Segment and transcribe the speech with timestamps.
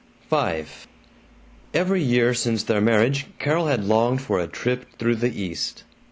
[0.31, 0.63] V
[1.75, 5.83] Every year since their marriage Carol had longed for a trip through the East.